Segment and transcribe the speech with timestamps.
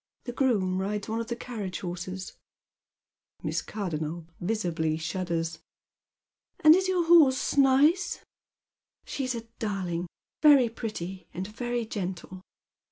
[0.23, 2.33] The groom rides one of the carriage horses."
[3.43, 5.59] jVIiss Cardonnel visibly shuddera."
[6.63, 8.25] And is your horse nice?""
[9.05, 10.07] She's a darling,
[10.41, 12.41] very pretty, and very gentle."